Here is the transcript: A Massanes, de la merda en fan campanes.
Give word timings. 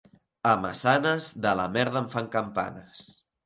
A 0.51 0.53
Massanes, 0.63 1.29
de 1.45 1.53
la 1.61 1.67
merda 1.77 2.05
en 2.05 2.11
fan 2.17 2.33
campanes. 2.41 3.09